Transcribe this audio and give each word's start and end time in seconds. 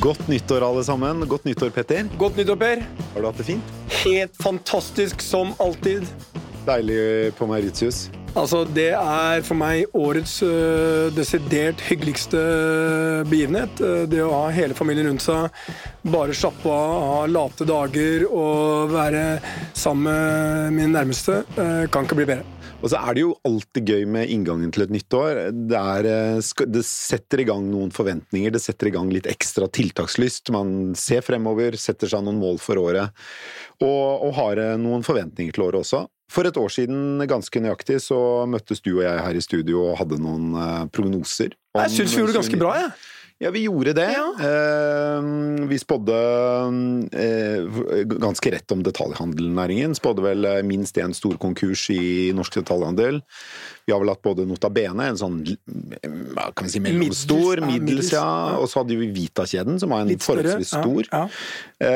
Godt 0.00 0.28
nyttår, 0.28 0.64
alle 0.64 0.80
sammen. 0.84 1.26
Godt 1.28 1.44
nyttår, 1.44 1.68
Petter. 1.76 2.06
Godt 2.18 2.38
nyttår, 2.40 2.56
Per. 2.56 2.80
Har 3.12 3.20
du 3.20 3.26
hatt 3.28 3.36
det 3.36 3.44
fint? 3.50 3.72
Helt 4.00 4.38
fantastisk 4.40 5.20
som 5.20 5.52
alltid. 5.60 6.06
Deilig 6.64 7.34
på 7.36 7.44
Mauritius. 7.50 8.06
Altså, 8.32 8.62
det 8.64 8.94
er 8.94 9.42
for 9.44 9.58
meg 9.60 9.90
årets 9.92 10.38
øh, 10.46 11.10
desidert 11.12 11.82
hyggeligste 11.84 12.40
begivenhet. 13.28 13.82
Øh, 13.84 14.06
det 14.08 14.22
å 14.24 14.30
ha 14.38 14.54
hele 14.56 14.76
familien 14.78 15.10
rundt 15.10 15.26
seg, 15.26 15.50
bare 16.08 16.36
slappe 16.38 16.72
av, 16.72 16.96
ha 17.10 17.20
late 17.28 17.68
dager 17.68 18.24
og 18.30 18.94
være 18.94 19.24
sammen 19.76 20.08
med 20.08 20.78
mine 20.78 20.94
nærmeste, 20.94 21.42
øh, 21.58 21.84
kan 21.92 22.08
ikke 22.08 22.22
bli 22.22 22.30
bedre. 22.32 22.59
Og 22.80 22.88
så 22.88 22.96
er 22.96 23.16
det 23.16 23.24
jo 23.26 23.34
alltid 23.44 23.90
gøy 23.92 24.06
med 24.08 24.30
inngangen 24.32 24.70
til 24.72 24.86
et 24.86 24.92
nytt 24.94 25.16
år. 25.16 25.40
Det, 25.52 25.80
er, 25.80 26.06
eh, 26.08 26.68
det 26.72 26.84
setter 26.88 27.42
i 27.42 27.46
gang 27.50 27.66
noen 27.68 27.92
forventninger, 27.92 28.54
det 28.54 28.62
setter 28.64 28.88
i 28.88 28.94
gang 28.94 29.10
litt 29.12 29.28
ekstra 29.28 29.68
tiltakslyst. 29.68 30.48
Man 30.54 30.94
ser 30.96 31.24
fremover, 31.26 31.76
setter 31.80 32.08
seg 32.08 32.24
noen 32.24 32.40
mål 32.40 32.56
for 32.62 32.80
året, 32.80 33.12
og, 33.84 34.24
og 34.24 34.32
har 34.38 34.62
eh, 34.64 34.78
noen 34.80 35.04
forventninger 35.04 35.56
til 35.56 35.68
året 35.68 35.84
også. 35.84 36.06
For 36.30 36.46
et 36.46 36.56
år 36.56 36.72
siden, 36.72 37.20
ganske 37.28 37.60
nøyaktig, 37.60 37.98
så 38.04 38.16
møttes 38.48 38.80
du 38.84 38.94
og 38.94 39.04
jeg 39.04 39.24
her 39.26 39.36
i 39.36 39.44
studio 39.44 39.84
og 39.90 39.96
hadde 40.00 40.20
noen 40.22 40.52
eh, 40.56 40.84
prognoser. 40.94 41.56
Jeg 41.76 41.96
syns 41.98 42.14
vi 42.14 42.22
gjorde 42.22 42.32
det 42.32 42.40
ganske 42.40 42.60
bra, 42.64 42.76
jeg. 42.80 42.92
Ja, 42.92 43.09
vi 43.48 43.62
gjorde 43.64 43.94
det. 43.96 44.10
Ja. 44.12 44.26
Eh, 44.44 45.22
vi 45.70 45.78
spådde 45.80 46.16
eh, 47.12 47.78
ganske 48.04 48.50
rett 48.52 48.72
om 48.72 48.82
detaljhandelnæringen. 48.84 49.94
Spådde 49.96 50.26
vel 50.26 50.44
eh, 50.44 50.60
minst 50.66 51.00
én 51.00 51.16
stor 51.16 51.38
konkurs 51.40 51.86
i 51.94 52.34
norsk 52.36 52.60
detaljhandel. 52.60 53.22
Vi 53.90 53.94
har 53.96 54.00
vel 54.04 54.12
hatt 54.12 54.22
både 54.22 54.44
Nota 54.46 54.68
Bene, 54.70 55.08
en 55.10 55.18
sånn 55.18 55.40
eh, 55.50 56.12
hva 56.30 56.44
kan 56.54 56.68
vi 56.68 56.70
si, 56.76 56.80
mellomstor, 56.84 57.58
Middels, 57.66 58.12
ja. 58.14 58.22
Og 58.62 58.68
så 58.70 58.84
hadde 58.84 58.94
vi 59.00 59.08
Vita-kjeden, 59.16 59.80
som 59.82 59.90
var 59.90 60.04
en 60.04 60.12
Litt 60.12 60.22
forholdsvis 60.22 60.70
stor. 60.76 61.08
ja. 61.10 61.24
ja. 61.82 61.88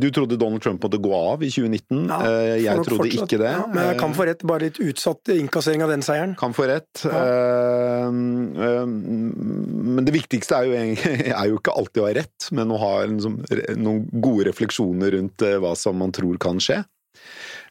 du 0.00 0.06
trodde 0.14 0.38
Donald 0.40 0.62
Trump 0.64 0.82
måtte 0.86 1.00
gå 1.02 1.12
av 1.16 1.42
i 1.44 1.50
2019. 1.52 2.06
Ja, 2.08 2.20
Eh, 2.30 2.56
jeg 2.64 2.76
trodde 2.86 3.02
fortsatt- 3.02 3.26
ikke 3.26 3.38
det. 3.42 3.52
Men 3.74 3.82
jeg 3.90 3.98
kan 4.00 4.12
få 4.16 4.26
rett, 4.28 4.42
bare 4.46 4.60
litt 4.68 4.78
utsatt 4.80 5.28
innkassering 5.34 5.82
av 5.84 5.90
den 5.92 6.02
seieren. 6.06 6.34
Kan 6.40 6.52
få 6.56 6.66
rett. 6.70 7.04
Eh, 7.04 8.06
eh, 8.06 8.86
men 8.86 10.04
det 10.06 10.14
viktigste 10.14 10.56
er 10.56 10.64
jo, 10.70 10.72
er 11.42 11.50
jo 11.50 11.58
ikke 11.60 11.74
alltid 11.76 12.02
å 12.02 12.06
ha 12.08 12.14
rett, 12.22 12.48
men 12.56 12.70
å 12.72 12.78
ha 12.80 12.92
en, 13.04 13.18
sånn- 13.20 13.42
noen 13.76 14.06
gode 14.24 14.48
refleksjoner 14.50 15.16
rundt 15.18 15.42
eh, 15.46 15.58
hva 15.60 15.74
som 15.76 15.98
man 16.00 16.12
tror 16.16 16.38
kan 16.40 16.56
skje. 16.62 16.80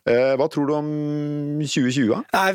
Eh, 0.08 0.33
hva 0.39 0.47
tror 0.47 0.69
du 0.69 0.73
om 0.78 0.89
2020? 1.59 2.22
Nei, 2.31 2.45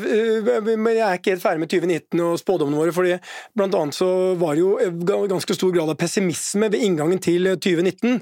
men 0.65 0.89
jeg 0.95 1.03
er 1.05 1.19
ikke 1.19 1.35
helt 1.35 1.43
ferdig 1.43 1.61
med 1.61 1.71
2019 1.71 2.23
og 2.25 2.39
spådommene 2.41 2.79
våre. 2.79 2.95
fordi 2.95 3.17
Blant 3.55 3.77
annet 3.77 3.97
så 3.97 4.09
var 4.39 4.57
det 4.57 4.63
jo 4.63 5.27
ganske 5.29 5.57
stor 5.57 5.71
grad 5.75 5.91
av 5.93 5.99
pessimisme 5.99 6.71
ved 6.73 6.81
inngangen 6.81 7.21
til 7.21 7.51
2019. 7.53 8.17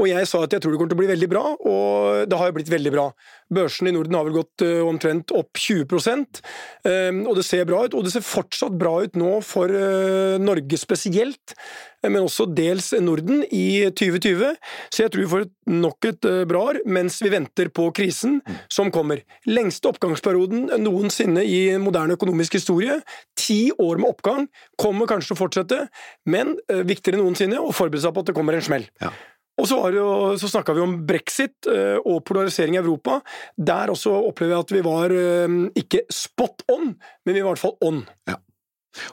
Og 0.00 0.08
jeg 0.08 0.30
sa 0.30 0.42
at 0.42 0.56
jeg 0.56 0.64
tror 0.64 0.72
det 0.72 0.80
kommer 0.80 0.94
til 0.94 0.98
å 0.98 1.02
bli 1.02 1.12
veldig 1.12 1.30
bra, 1.30 1.44
og 1.52 2.24
det 2.30 2.40
har 2.40 2.50
jo 2.50 2.56
blitt 2.58 2.72
veldig 2.72 2.94
bra. 2.94 3.06
Børsen 3.52 3.90
i 3.90 3.94
Norden 3.94 4.16
har 4.16 4.24
vel 4.24 4.38
gått 4.40 4.64
omtrent 4.64 5.32
opp 5.36 5.60
20% 5.60 6.40
øh, 6.88 7.18
og 7.28 7.34
det 7.36 7.44
ser 7.44 7.66
bra 7.68 7.82
ut. 7.84 7.94
Og 7.94 8.06
det 8.06 8.14
ser 8.14 8.24
fortsatt 8.24 8.78
bra 8.80 8.96
ut 9.04 9.18
nå 9.20 9.36
for 9.44 9.68
Norge 10.42 10.78
spesielt, 10.80 11.54
men 12.02 12.24
også 12.24 12.48
dels 12.50 12.90
Norden 13.04 13.44
i 13.52 13.84
2020. 13.92 14.56
Så 14.88 15.04
jeg 15.04 15.12
tror 15.12 15.22
vi 15.22 15.30
får 15.30 15.46
nok 15.70 16.08
et 16.08 16.28
bra 16.48 16.64
år, 16.72 16.80
mens 16.88 17.20
vi 17.22 17.30
venter 17.34 17.70
på 17.74 17.90
krisen 17.94 18.40
som 18.72 18.90
kommer. 18.94 19.22
Lengste 19.48 19.90
oppgangsperioden 19.90 20.70
noensinne 20.82 21.44
i 21.46 21.64
moderne 21.82 22.18
økonomisk 22.18 22.58
historie. 22.58 23.00
Ti 23.38 23.72
år 23.78 24.00
med 24.02 24.12
oppgang 24.12 24.48
kommer 24.80 25.10
kanskje 25.10 25.32
til 25.32 25.38
å 25.38 25.42
fortsette, 25.42 25.82
men 26.30 26.56
eh, 26.68 26.84
viktigere 26.86 27.18
enn 27.18 27.26
noensinne 27.26 27.60
å 27.60 27.74
forberede 27.74 28.06
seg 28.06 28.16
på 28.16 28.24
at 28.24 28.32
det 28.32 28.36
kommer 28.38 28.58
en 28.58 28.64
smell. 28.64 28.88
Ja. 29.02 29.12
Og 29.60 29.68
så, 29.68 29.76
var 29.78 29.92
jo, 29.94 30.06
så 30.40 30.48
snakka 30.48 30.74
vi 30.74 30.80
om 30.82 30.94
brexit 31.06 31.68
øh, 31.68 31.98
og 32.08 32.22
polarisering 32.26 32.78
i 32.78 32.80
Europa. 32.80 33.18
Der 33.56 33.92
også 33.92 34.14
opplever 34.30 34.56
jeg 34.56 34.64
at 34.64 34.72
vi 34.72 34.84
var 34.86 35.12
øh, 35.12 35.58
ikke 35.78 36.06
spot 36.12 36.64
on, 36.72 36.94
men 37.26 37.36
vi 37.36 37.42
var 37.42 37.52
i 37.52 37.52
hvert 37.52 37.62
fall 37.66 37.76
on. 37.84 38.00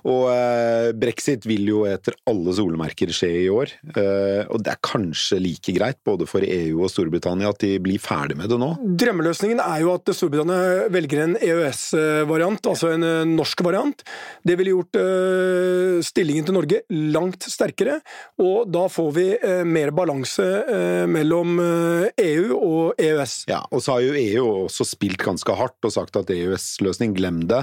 Og 0.07 0.29
eh, 0.31 0.91
brexit 0.97 1.45
vil 1.49 1.67
jo 1.71 1.83
etter 1.89 2.15
alle 2.29 2.53
solemerker 2.55 3.11
skje 3.15 3.31
i 3.43 3.49
år. 3.51 3.73
Eh, 3.91 4.47
og 4.47 4.63
det 4.63 4.73
er 4.73 4.81
kanskje 4.85 5.41
like 5.43 5.75
greit 5.75 5.99
både 6.07 6.27
for 6.29 6.45
EU 6.45 6.85
og 6.85 6.93
Storbritannia 6.93 7.51
at 7.51 7.61
de 7.63 7.75
blir 7.83 8.01
ferdig 8.01 8.37
med 8.39 8.51
det 8.51 8.59
nå. 8.61 8.71
Drømmeløsningen 9.03 9.61
er 9.63 9.83
jo 9.83 9.93
at 9.97 10.13
Storbritannia 10.15 10.87
velger 10.93 11.25
en 11.25 11.35
EØS-variant, 11.39 12.71
altså 12.71 12.93
en 12.95 13.07
øh, 13.07 13.25
norsk 13.29 13.63
variant. 13.65 14.03
Det 14.47 14.55
ville 14.59 14.77
gjort 14.77 14.99
eh, 15.01 15.99
stillingen 16.05 16.47
til 16.47 16.57
Norge 16.57 16.81
langt 16.89 17.47
sterkere, 17.49 17.99
og 18.39 18.69
da 18.71 18.87
får 18.91 19.11
vi 19.15 19.27
øh, 19.35 19.63
mer 19.67 19.91
balanse 19.95 20.47
øh, 20.63 21.05
mellom 21.09 21.59
EU 21.59 22.55
og 22.55 22.99
E 22.99 23.09
EØS. 23.09 23.33
Ja, 23.49 23.61
og 23.71 23.81
så 23.83 23.95
har 23.95 24.05
jo 24.05 24.15
EU 24.17 24.45
også 24.65 24.85
spilt 24.87 25.21
ganske 25.21 25.55
hardt 25.57 25.87
og 25.87 25.93
sagt 25.93 26.17
at 26.19 26.29
EØS-løsning, 26.33 27.15
glem 27.17 27.41
det. 27.49 27.61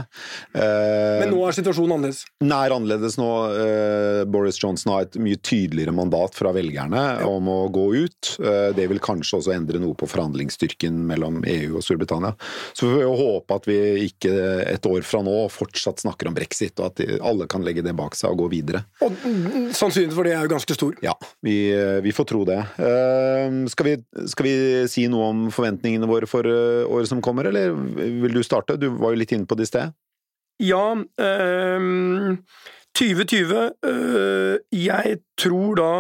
Eh, 0.56 1.22
Men 1.22 1.32
nå 1.34 1.42
er 1.46 1.56
situasjonen 1.56 1.96
annerledes. 1.96 2.05
Nær 2.44 2.74
annerledes 2.74 3.18
nå. 3.20 3.30
Eh, 3.56 4.22
Boris 4.30 4.60
Johnson 4.62 4.94
har 4.94 5.06
et 5.06 5.18
mye 5.22 5.38
tydeligere 5.40 5.94
mandat 5.96 6.36
fra 6.36 6.52
velgerne 6.56 7.02
om 7.26 7.50
å 7.52 7.58
gå 7.72 7.86
ut. 8.06 8.32
Eh, 8.40 8.70
det 8.76 8.88
vil 8.90 9.02
kanskje 9.02 9.40
også 9.40 9.54
endre 9.56 9.80
noe 9.82 9.96
på 9.98 10.08
forhandlingsstyrken 10.10 10.98
mellom 11.08 11.42
EU 11.46 11.78
og 11.78 11.86
Storbritannia. 11.86 12.34
Så 12.76 12.90
vi 12.90 13.02
får 13.02 13.20
håpe 13.22 13.60
at 13.60 13.68
vi 13.70 13.78
ikke 14.06 14.34
et 14.66 14.90
år 14.90 15.06
fra 15.06 15.22
nå 15.26 15.36
fortsatt 15.52 16.04
snakker 16.04 16.30
om 16.30 16.36
brexit, 16.36 16.76
og 16.80 16.92
at 16.92 17.04
alle 17.24 17.48
kan 17.50 17.64
legge 17.66 17.84
det 17.86 17.96
bak 17.96 18.16
seg 18.18 18.34
og 18.34 18.44
gå 18.44 18.50
videre. 18.58 18.84
Og 19.04 19.12
mm, 19.12 19.72
sannsynligheten 19.76 20.16
for 20.16 20.28
det 20.28 20.36
er 20.36 20.46
jo 20.46 20.54
ganske 20.54 20.78
stor. 20.78 20.96
Ja, 21.04 21.14
vi, 21.44 21.56
vi 22.04 22.14
får 22.16 22.30
tro 22.30 22.44
det. 22.48 22.60
Eh, 22.82 23.60
skal, 23.72 23.90
vi, 23.90 24.26
skal 24.30 24.48
vi 24.48 24.56
si 24.90 25.06
noe 25.12 25.30
om 25.32 25.46
forventningene 25.54 26.08
våre 26.10 26.28
for 26.30 26.46
eh, 26.48 26.84
året 26.88 27.10
som 27.10 27.22
kommer, 27.24 27.48
eller 27.50 27.74
vil 27.96 28.36
du 28.36 28.42
starte? 28.46 28.78
Du 28.80 28.90
var 29.00 29.14
jo 29.14 29.22
litt 29.22 29.34
inne 29.36 29.48
på 29.48 29.58
det 29.58 29.68
i 29.68 29.72
sted. 29.72 29.96
Ja, 30.62 30.94
ehm, 31.20 32.38
2020 32.96 33.70
øh, 33.84 34.58
Jeg 34.72 35.18
tror 35.36 35.74
da 35.76 35.92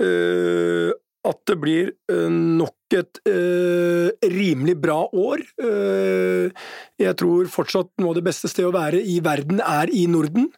øh, 0.00 0.92
at 1.24 1.36
det 1.46 1.56
blir 1.60 1.90
øh, 2.10 2.30
nok 2.32 2.94
et 2.96 3.20
øh, 3.28 4.08
rimelig 4.24 4.80
bra 4.80 5.02
år. 5.04 5.36
Øh, 5.62 6.50
jeg 6.98 7.16
tror 7.20 7.50
fortsatt 7.52 7.90
noe 8.00 8.14
av 8.14 8.16
det 8.16 8.24
beste 8.24 8.48
stedet 8.48 8.70
å 8.70 8.78
være 8.78 9.02
i 9.04 9.18
verden 9.24 9.60
er 9.60 9.92
i 9.92 10.06
Norden. 10.08 10.48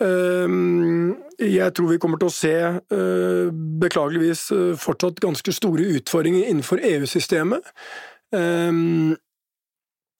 Jeg 0.00 1.74
tror 1.76 1.90
vi 1.90 1.98
kommer 2.00 2.16
til 2.16 2.30
å 2.30 2.32
se, 2.32 2.54
øh, 2.96 3.50
beklageligvis, 3.82 4.46
øh, 4.56 4.72
fortsatt 4.80 5.20
ganske 5.20 5.52
store 5.52 5.90
utfordringer 5.98 6.48
innenfor 6.48 6.80
EU-systemet. 6.80 7.68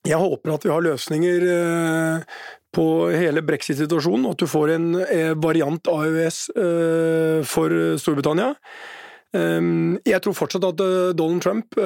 Jeg 0.08 0.16
håper 0.16 0.54
at 0.54 0.64
vi 0.64 0.72
har 0.72 0.84
løsninger 0.84 1.44
eh, 1.52 2.38
på 2.72 2.86
hele 3.12 3.42
brexit-situasjonen, 3.44 4.24
og 4.28 4.36
at 4.36 4.42
du 4.42 4.48
får 4.48 4.72
en 4.76 4.88
eh, 5.02 5.34
variant 5.36 5.90
av 5.92 6.06
EØS 6.06 6.38
eh, 6.54 7.40
for 7.48 7.74
Storbritannia. 8.00 8.54
Jeg 9.30 10.18
tror 10.24 10.34
fortsatt 10.34 10.64
at 10.66 10.80
Donald 11.14 11.38
Trump 11.44 11.76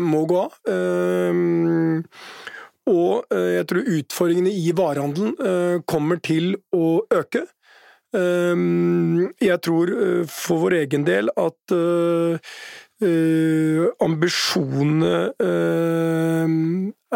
må 0.00 0.22
gå 0.24 0.38
av. 0.40 0.54
Og 2.88 3.34
jeg 3.36 3.66
tror 3.68 3.90
utfordringene 3.92 4.54
i 4.56 4.72
varehandelen 4.72 5.34
eh, 5.36 5.74
kommer 5.84 6.16
til 6.24 6.54
å 6.72 7.02
øke. 7.12 7.44
Jeg 8.08 9.58
tror 9.60 9.90
for 10.32 10.62
vår 10.64 10.78
egen 10.78 11.04
del 11.04 11.28
at 11.36 11.74
ambisjonene 14.04 15.14
eh, 15.44 16.46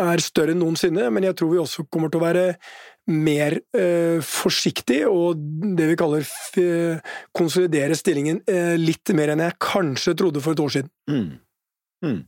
er 0.03 0.23
større 0.23 0.55
enn 0.55 0.63
noensinne, 0.63 1.09
men 1.11 1.27
jeg 1.27 1.37
tror 1.39 1.51
vi 1.53 1.61
også 1.63 1.87
kommer 1.91 2.13
til 2.13 2.21
å 2.21 2.27
være 2.27 2.47
mer 3.11 3.57
eh, 3.75 4.23
forsiktig 4.23 5.01
og 5.09 5.41
det 5.77 5.89
vi 5.91 5.97
kaller 5.99 6.27
eh, 6.63 7.15
konsolidere 7.35 7.97
stillingen 7.99 8.39
eh, 8.47 8.77
litt 8.79 9.11
mer 9.17 9.33
enn 9.33 9.43
jeg 9.43 9.59
kanskje 9.63 10.15
trodde 10.19 10.43
for 10.45 10.55
et 10.55 10.63
år 10.63 10.75
siden. 10.77 10.93
Mm. 11.11 11.33
Mm. 12.07 12.21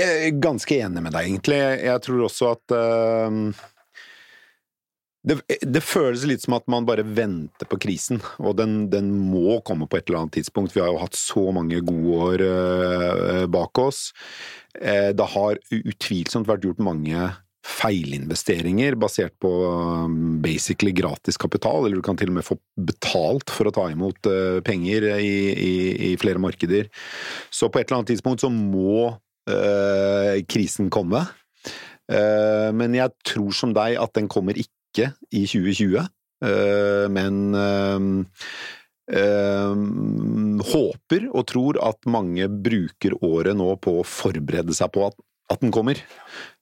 Jeg 0.00 0.22
er 0.30 0.40
ganske 0.40 0.78
enig 0.80 1.02
med 1.04 1.12
deg, 1.12 1.26
egentlig. 1.26 1.58
Jeg 1.58 2.02
tror 2.06 2.24
også 2.28 2.52
at 2.54 2.74
uh, 2.78 3.30
det, 5.20 5.36
det, 5.60 5.82
føles 5.84 6.24
litt 6.24 6.46
som 6.46 6.56
at 6.56 6.64
man 6.72 6.86
bare 6.88 7.04
venter 7.04 7.68
på 7.68 7.76
krisen, 7.82 8.22
og 8.40 8.56
den, 8.56 8.86
den, 8.92 9.10
må 9.20 9.58
komme 9.66 9.88
på 9.88 9.98
et 9.98 10.08
eller 10.08 10.22
annet 10.22 10.38
tidspunkt. 10.38 10.72
Vi 10.72 10.80
har 10.80 10.88
jo 10.88 11.02
hatt 11.02 11.18
så 11.18 11.44
mange 11.52 11.82
gode 11.84 12.16
år 12.24 12.44
øh, 12.46 13.44
bak 13.52 13.82
oss. 13.82 14.10
Eh, 14.80 15.12
det 15.12 15.28
har 15.34 15.60
utvilsomt 15.76 16.48
vært 16.48 16.64
gjort 16.64 16.80
mange 16.84 17.28
feilinvesteringer 17.60 18.96
basert 18.96 19.34
på 19.44 19.50
um, 19.68 20.38
basically 20.40 20.94
gratis 20.96 21.36
kapital, 21.36 21.84
eller 21.84 22.00
du 22.00 22.06
kan 22.06 22.16
til 22.16 22.32
og 22.32 22.38
med 22.38 22.46
få 22.46 22.56
betalt 22.88 23.52
for 23.52 23.68
å 23.68 23.74
ta 23.76 23.84
imot 23.92 24.24
uh, 24.32 24.62
penger 24.64 25.10
i, 25.18 25.34
i, 25.52 25.74
i, 26.08 26.14
flere 26.20 26.40
markeder. 26.40 26.88
Så 27.52 27.68
på 27.68 27.82
et 27.82 27.84
eller 27.84 28.00
annet 28.00 28.14
tidspunkt 28.14 28.40
så 28.40 28.48
må 28.48 29.12
øh, 29.52 30.40
krisen 30.48 30.88
komme. 30.92 31.26
Men 32.10 32.94
jeg 32.96 33.12
tror 33.22 33.54
som 33.54 33.70
deg 33.70 33.94
at 34.02 34.10
den 34.16 34.26
kommer 34.26 34.56
ikke 34.58 34.79
i 34.98 35.44
2020, 35.46 36.08
men 37.12 37.54
eh, 39.12 39.74
håper 40.70 41.26
og 41.30 41.48
tror 41.50 41.80
at 41.84 42.06
mange 42.10 42.48
bruker 42.48 43.18
året 43.26 43.58
nå 43.58 43.74
på 43.82 44.00
å 44.00 44.06
forberede 44.06 44.74
seg 44.76 44.92
på 44.94 45.08
at, 45.08 45.18
at 45.50 45.62
den 45.64 45.72
kommer. 45.74 45.98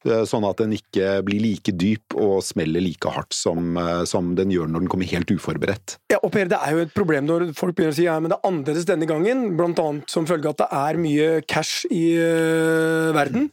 Eh, 0.07 0.25
Sånn 0.29 0.47
at 0.49 0.61
den 0.63 0.73
ikke 0.77 1.19
blir 1.27 1.43
like 1.43 1.75
dyp 1.77 2.15
og 2.17 2.41
smeller 2.47 2.83
like 2.85 3.11
hardt 3.13 3.35
som, 3.37 3.77
eh, 3.77 4.05
som 4.09 4.35
den 4.39 4.53
gjør 4.55 4.71
når 4.71 4.85
den 4.85 4.93
kommer 4.93 5.11
helt 5.11 5.33
uforberedt. 5.35 5.99
Ja, 6.13 6.21
og 6.23 6.33
Per, 6.33 6.49
Det 6.49 6.59
er 6.59 6.77
jo 6.77 6.85
et 6.87 6.95
problem 6.95 7.27
når 7.29 7.49
folk 7.59 7.77
begynner 7.77 7.97
å 7.97 7.99
si 7.99 8.07
ja, 8.07 8.19
men 8.21 8.33
det 8.33 8.39
er 8.39 8.49
annerledes 8.49 8.89
denne 8.89 9.09
gangen, 9.11 9.45
annet 9.59 10.09
som 10.11 10.27
følge 10.27 10.49
av 10.49 10.57
at 10.57 10.63
det 10.65 10.71
er 10.85 11.03
mye 11.03 11.29
cash 11.47 11.85
i 11.91 12.05
uh, 12.17 13.11
verden. 13.17 13.51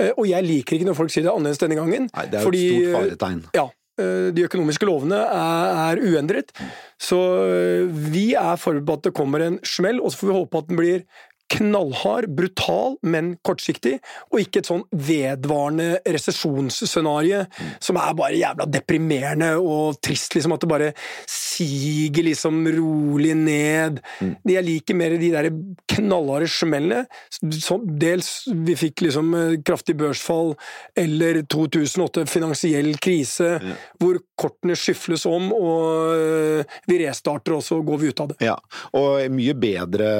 Uh, 0.00 0.10
og 0.16 0.26
jeg 0.26 0.44
liker 0.44 0.76
ikke 0.76 0.88
når 0.88 0.98
folk 0.98 1.12
sier 1.12 1.24
det 1.24 1.30
er 1.30 1.38
annerledes 1.38 1.62
denne 1.62 1.78
gangen. 1.78 2.10
Nei, 2.10 2.26
det 2.26 2.40
er 2.40 2.42
jo 2.42 2.50
fordi, 2.50 2.64
et 2.66 2.82
stort 2.82 2.98
faretegn. 2.98 3.44
Ja, 3.56 3.68
de 3.98 4.44
økonomiske 4.46 4.86
lovene 4.88 5.18
er, 5.20 5.92
er 5.92 6.00
uendret. 6.00 6.54
Så 7.00 7.18
øh, 7.44 7.90
vi 8.12 8.32
er 8.34 8.56
forberedt 8.56 8.86
på 8.86 8.96
at 8.98 9.04
det 9.04 9.14
kommer 9.14 9.44
en 9.44 9.58
smell, 9.64 10.00
og 10.00 10.12
så 10.12 10.18
får 10.18 10.30
vi 10.30 10.38
håpe 10.38 10.58
at 10.58 10.70
den 10.70 10.80
blir 10.80 11.04
knallhard, 11.52 12.30
brutal, 12.36 12.96
men 13.04 13.34
kortsiktig, 13.44 13.98
og 14.32 14.42
ikke 14.42 14.62
et 14.62 14.70
sånn 14.70 14.84
vedvarende 14.92 16.00
resesjonsscenario 16.06 17.44
som 17.82 17.98
er 18.00 18.16
bare 18.18 18.38
jævla 18.38 18.66
deprimerende 18.70 19.52
og 19.60 20.00
trist, 20.04 20.36
liksom, 20.36 20.54
at 20.56 20.64
det 20.64 20.70
bare 20.70 20.90
siger 21.30 22.22
liksom 22.28 22.62
rolig 22.76 23.34
ned. 23.38 24.00
Jeg 24.48 24.66
liker 24.66 24.98
mer 24.98 25.16
de 25.20 25.30
der 25.32 25.50
knallharde 25.92 26.48
smellene. 26.50 27.04
Dels 27.42 28.32
vi 28.66 28.76
fikk 28.78 29.04
liksom 29.06 29.32
eh, 29.36 29.56
kraftig 29.66 29.96
børsfall, 30.00 30.54
eller 30.98 31.42
2008 31.52 32.26
finansiell 32.30 32.94
krise, 33.02 33.56
hvor 34.00 34.20
kortene 34.42 34.76
skyfles 34.78 35.26
om, 35.30 35.50
og 35.54 36.16
øh, 36.16 36.78
vi 36.90 36.98
restarter, 37.04 37.56
og 37.58 37.64
så 37.66 37.80
går 37.84 38.02
vi 38.02 38.10
ut 38.12 38.24
av 38.24 38.32
det. 38.32 38.40
Ja, 38.44 38.56
og 38.98 39.22
mye 39.32 39.54
bedre 39.58 40.10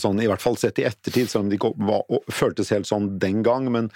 sånn, 0.00 0.20
i 0.22 0.28
hvert 0.30 0.42
fall 0.42 0.58
sett 0.60 0.80
i 0.82 0.86
ettertid, 0.88 1.30
selv 1.30 1.46
om 1.46 1.50
det 1.50 1.58
ikke 1.58 1.72
var, 1.88 2.04
føltes 2.32 2.72
helt 2.74 2.88
sånn 2.88 3.14
den 3.22 3.42
gang. 3.46 3.68
Men, 3.72 3.90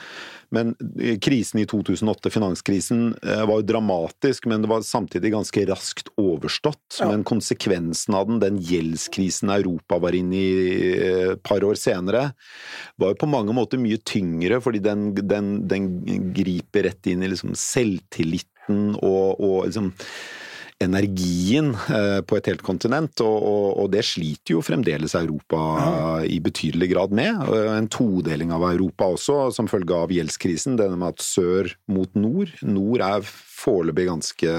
men 0.55 0.75
krisen 1.23 1.61
i 1.63 1.67
2008, 1.69 2.33
finanskrisen, 2.33 3.09
eh, 3.23 3.45
var 3.49 3.61
jo 3.61 3.69
dramatisk, 3.73 4.49
men 4.51 4.65
det 4.65 4.71
var 4.71 4.87
samtidig 4.87 5.35
ganske 5.35 5.67
raskt 5.71 6.13
overstått. 6.21 7.01
Ja. 7.01 7.11
Men 7.11 7.27
konsekvensen 7.27 8.17
av 8.19 8.31
den, 8.31 8.41
den 8.43 8.61
gjeldskrisen 8.63 9.53
Europa 9.53 10.01
var 10.03 10.17
inne 10.17 10.41
i 10.41 10.51
eh, 10.97 11.33
et 11.37 11.43
par 11.47 11.65
år 11.67 11.79
senere, 11.81 12.31
var 12.97 13.13
jo 13.13 13.21
på 13.23 13.31
mange 13.31 13.55
måter 13.57 13.81
mye 13.81 14.01
tyngre, 14.07 14.61
fordi 14.65 14.83
den, 14.85 15.11
den, 15.17 15.57
den 15.69 15.91
griper 16.37 16.89
rett 16.91 17.11
inn 17.11 17.25
i 17.25 17.33
liksom 17.33 17.55
selvtilliten 18.67 18.97
og, 19.03 19.41
og 19.41 19.67
liksom 19.67 19.93
energien 20.79 21.71
eh, 21.89 22.21
på 22.21 22.37
et 22.37 22.47
helt 22.51 22.63
kontinent, 22.63 23.19
og, 23.25 23.37
og, 23.41 23.79
og 23.81 23.93
det 23.95 24.05
sliter 24.05 24.53
jo 24.53 24.61
fremdeles 24.61 25.15
Europa 25.15 26.21
i 26.29 26.37
betydelig 26.39 26.91
grad 26.91 27.15
med. 27.17 27.49
En 27.73 27.89
todeling 27.89 28.53
av 28.53 28.63
Europa 28.75 29.09
også, 29.15 29.55
som 29.57 29.69
følge 29.69 29.97
av 29.97 30.13
gjeldskrisen. 30.13 30.77
Denne 30.77 30.99
med 31.01 31.15
at 31.15 31.25
sør 31.25 31.73
mot 31.89 32.13
nord. 32.15 32.53
Nord 32.61 33.01
er 33.01 33.25
foreløpig 33.25 34.11
ganske 34.11 34.59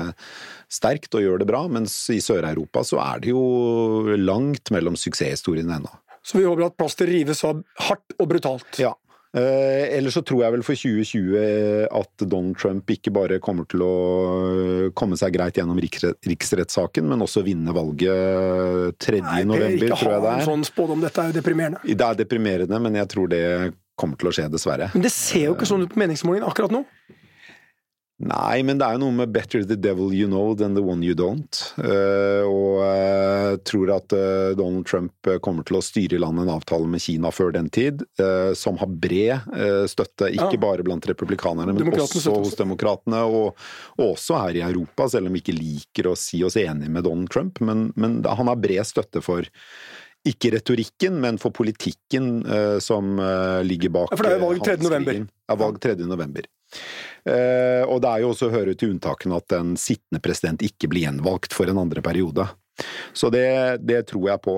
sterkt 0.74 1.14
og 1.14 1.22
gjør 1.22 1.44
det 1.44 1.52
bra, 1.52 1.68
mens 1.70 1.94
i 2.10 2.18
Sør-Europa 2.18 2.82
så 2.84 2.98
er 3.04 3.22
det 3.22 3.30
jo 3.36 4.18
langt 4.18 4.74
mellom 4.74 4.98
suksesshistoriene 4.98 5.78
ennå. 5.78 5.94
Så 6.26 6.42
vi 6.42 6.48
håper 6.50 6.66
at 6.66 6.82
plaster 6.82 7.08
rives 7.08 7.46
av 7.46 7.62
hardt 7.86 8.18
og 8.18 8.34
brutalt. 8.34 8.82
Ja. 8.82 8.98
Eh, 9.36 9.98
ellers 9.98 10.16
så 10.16 10.24
tror 10.26 10.46
jeg 10.46 10.54
vel 10.56 10.64
for 10.64 10.80
2020 10.80 11.88
at 12.00 12.24
Donald 12.24 12.56
Trump 12.58 12.88
ikke 12.94 13.12
bare 13.14 13.40
kommer 13.44 13.68
til 13.70 13.84
å 13.84 13.92
komme 14.98 15.18
seg 15.20 15.36
greit 15.36 15.60
gjennom 15.60 15.78
riksrettssaken, 15.82 17.10
men 17.12 17.26
også 17.26 17.44
vinne 17.46 17.76
valget 17.76 18.98
3. 19.04 19.20
Nei, 19.26 19.44
november, 19.50 19.92
tror 19.92 20.14
jeg 20.14 20.22
ha 20.22 20.24
det 20.24 20.32
en 20.32 20.42
er. 20.42 20.48
sånn 20.48 20.66
spådom. 20.68 21.04
Dette 21.04 21.26
er 21.26 21.34
jo 21.34 21.38
deprimerende. 21.42 21.84
Det 21.84 22.08
er 22.08 22.22
deprimerende, 22.24 22.80
men 22.88 22.96
jeg 23.02 23.12
tror 23.14 23.30
det 23.34 23.44
kommer 23.98 24.20
til 24.22 24.30
å 24.30 24.36
skje, 24.36 24.48
dessverre. 24.54 24.92
Men 24.94 25.04
det 25.06 25.12
ser 25.14 25.50
jo 25.50 25.56
ikke 25.58 25.68
sånn 25.70 25.84
ut 25.88 25.94
på 25.94 26.00
meningsmålingen 26.00 26.48
akkurat 26.48 26.74
nå. 26.74 26.84
Nei, 28.18 28.64
men 28.66 28.80
det 28.80 28.86
er 28.88 28.96
jo 28.96 29.04
noe 29.04 29.14
med 29.14 29.30
'better 29.30 29.62
the 29.62 29.76
devil 29.78 30.10
you 30.10 30.26
know 30.26 30.56
than 30.58 30.74
the 30.74 30.82
one 30.82 31.06
you 31.06 31.14
don't'. 31.14 31.60
Eh, 31.78 32.42
og 32.42 32.82
jeg 32.82 33.60
tror 33.70 33.92
at 33.94 34.16
eh, 34.18 34.56
Donald 34.58 34.88
Trump 34.90 35.30
eh, 35.30 35.38
kommer 35.38 35.62
til 35.68 35.78
å 35.78 35.84
styre 35.86 36.18
i 36.18 36.22
land 36.24 36.42
en 36.42 36.50
avtale 36.50 36.90
med 36.90 37.04
Kina 37.04 37.30
før 37.30 37.54
den 37.54 37.70
tid, 37.70 38.02
eh, 38.18 38.56
som 38.58 38.82
har 38.82 38.90
bred 38.90 39.46
eh, 39.54 39.86
støtte, 39.86 40.32
ikke 40.34 40.58
bare 40.58 40.88
blant 40.88 41.06
republikanerne, 41.06 41.78
men 41.78 41.94
også 41.94 42.34
hos 42.40 42.58
demokratene, 42.58 43.22
og, 43.22 43.54
og 44.00 44.16
også 44.16 44.42
her 44.48 44.58
i 44.58 44.66
Europa, 44.66 45.06
selv 45.14 45.30
om 45.30 45.38
vi 45.38 45.46
ikke 45.46 45.60
liker 45.60 46.10
å 46.10 46.18
si 46.18 46.42
oss 46.42 46.58
enig 46.58 46.90
med 46.90 47.06
Donald 47.06 47.30
Trump. 47.30 47.62
Men, 47.62 47.92
men 47.96 48.24
han 48.26 48.50
har 48.50 48.58
bred 48.58 48.82
støtte 48.90 49.22
for 49.22 49.46
ikke 50.28 50.52
retorikken, 50.58 51.22
men 51.22 51.38
for 51.42 51.54
politikken 51.56 52.42
eh, 52.46 52.78
som 52.84 53.18
eh, 53.22 53.64
ligger 53.68 53.94
bak 53.94 54.12
Ja, 54.12 54.18
for 54.18 54.26
det 54.26 54.34
er 54.34 54.40
jo 54.40 54.48
valg 54.50 54.62
eh, 54.62 54.74
3. 54.74 54.78
november. 54.84 55.20
Ja, 55.48 55.58
valg 55.62 55.82
3. 55.84 55.96
november. 56.10 56.50
Eh, 57.28 57.84
og 57.88 58.02
det 58.04 58.12
er 58.12 58.24
jo 58.24 58.32
også 58.34 58.50
å 58.50 58.54
høre 58.54 58.76
til 58.80 58.94
unntakene 58.96 59.38
at 59.40 59.56
en 59.58 59.76
sittende 59.80 60.22
president 60.24 60.64
ikke 60.66 60.90
blir 60.92 61.08
gjenvalgt 61.08 61.56
for 61.56 61.70
en 61.72 61.82
andre 61.84 62.04
periode. 62.06 62.48
Så 63.18 63.32
det, 63.34 63.46
det 63.86 64.04
tror 64.12 64.30
jeg 64.32 64.44
på. 64.46 64.58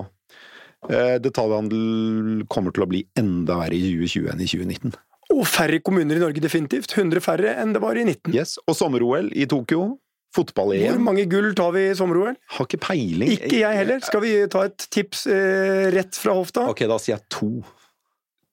Eh, 0.90 1.18
detaljhandel 1.24 2.46
kommer 2.52 2.72
til 2.76 2.86
å 2.86 2.90
bli 2.90 3.04
enda 3.20 3.58
verre 3.62 3.76
i 3.78 3.94
2020 3.94 4.30
enn 4.34 4.44
i 4.44 4.50
2019. 4.50 5.00
Og 5.36 5.44
færre 5.46 5.78
kommuner 5.86 6.18
i 6.18 6.22
Norge, 6.24 6.42
definitivt. 6.42 6.96
100 6.98 7.22
færre 7.22 7.52
enn 7.62 7.74
det 7.76 7.82
var 7.84 7.98
i 8.00 8.06
19. 8.08 8.34
Yes, 8.34 8.56
Og 8.66 8.78
sommer-OL 8.78 9.30
i 9.38 9.46
Tokyo. 9.50 9.98
Hvor 10.30 10.46
Fotball-EM. 10.46 11.00
mange 11.02 11.24
gull 11.26 11.56
tar 11.58 11.72
vi 11.74 11.88
i 11.90 11.94
sommer-OL? 11.98 12.36
Har 12.54 12.68
ikke 12.68 12.78
peiling. 12.84 13.32
Ikke 13.34 13.64
jeg 13.64 13.78
heller. 13.80 14.02
Skal 14.06 14.22
vi 14.22 14.34
ta 14.54 14.68
et 14.68 14.86
tips 14.94 15.24
eh, 15.34 15.88
rett 15.96 16.14
fra 16.22 16.36
hofta? 16.38 16.68
Ok, 16.70 16.84
da 16.90 17.00
sier 17.02 17.16
jeg 17.16 17.26
to. 17.34 17.50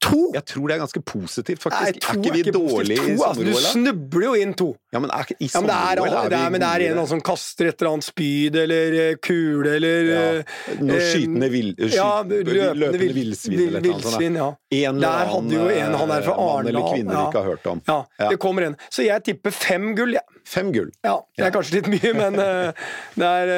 To! 0.07 0.21
Jeg 0.35 0.45
tror 0.53 0.71
det 0.71 0.77
er 0.77 0.83
ganske 0.85 1.03
positivt, 1.03 1.59
Nei, 1.59 1.65
faktisk. 1.65 2.07
to 2.07 2.15
er 2.15 2.23
ikke 2.23 2.33
vi 2.35 2.55
dårlige 2.55 3.07
i 3.07 3.17
altså, 3.17 3.47
Du 3.47 3.53
snubler 3.65 4.27
jo 4.27 4.35
inn 4.47 4.55
to. 4.59 4.69
Ja, 4.97 5.01
men 5.05 5.13
er, 5.13 5.29
Ja, 5.37 5.61
men 5.61 5.69
det 5.69 5.77
er, 5.77 6.01
det 6.33 6.39
er, 6.41 6.51
men 6.55 6.63
det 6.63 6.69
er 6.73 6.85
en 6.87 6.93
eller 6.97 7.09
som 7.11 7.21
kaster 7.25 7.69
et 7.69 7.83
eller 7.83 7.93
annet 7.99 8.07
spyd 8.09 8.57
eller 8.63 8.97
eh, 9.03 9.15
kule 9.23 9.75
eller 9.77 10.09
Ja. 10.09 10.23
eh, 10.41 10.79
Noe 10.81 10.97
eh, 10.97 11.09
skytende 11.13 11.51
vill, 11.53 11.71
skyt, 11.77 11.95
ja, 11.99 12.11
løpende, 12.25 13.01
vill- 13.03 13.15
villsvin 13.21 13.59
vill- 13.61 13.69
eller 13.77 13.85
noe 13.91 14.01
sånt. 14.01 14.25
ja. 14.41 14.49
En 14.77 14.97
eller 14.97 15.05
Der 15.07 15.31
hadde 15.35 15.55
jo 15.59 15.67
en, 15.69 15.95
han 16.01 16.15
er 16.17 16.25
fra 16.27 16.35
eller 16.37 16.57
Arendal, 16.57 16.89
kvinne 16.95 17.13
vi 17.13 17.19
ja. 17.21 17.27
ikke 17.29 17.43
har 17.43 17.51
hørt 17.53 17.67
om. 17.75 17.83
Ja, 17.87 17.99
Ja. 18.19 18.29
det 18.33 18.39
kommer 18.43 18.63
en. 18.71 18.77
Så 18.91 19.05
jeg 19.07 19.23
tipper 19.29 19.53
fem 19.55 19.95
gull, 19.99 20.17
jeg. 20.17 20.23
Fem 20.47 20.73
gull. 20.73 20.91
Ja, 21.05 21.21
det 21.37 21.47
er 21.47 21.51
kanskje 21.55 21.81
litt 21.81 21.89
mye, 21.93 22.13
men 22.15 22.37
det 22.41 23.29
er, 23.29 23.53